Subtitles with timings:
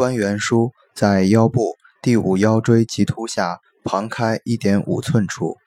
[0.00, 5.58] 关元书在腰部第五腰椎棘突下旁开一点五寸处。